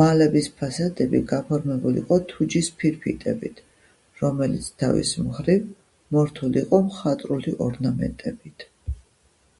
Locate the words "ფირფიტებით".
2.84-3.60